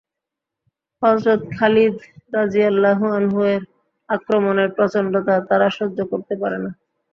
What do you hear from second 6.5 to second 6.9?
না।